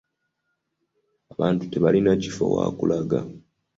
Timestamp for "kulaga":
2.77-3.19